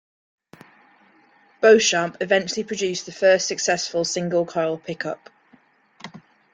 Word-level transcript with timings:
Beauchamp 1.61 2.17
eventually 2.23 2.63
produced 2.63 3.05
the 3.05 3.11
first 3.11 3.47
successful 3.47 4.03
single 4.03 4.47
coil 4.47 4.79
pickup. 4.79 5.29